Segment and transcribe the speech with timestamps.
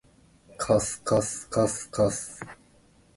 [0.57, 2.41] かすかすかすかす